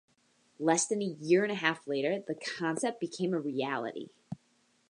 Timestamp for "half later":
1.55-2.23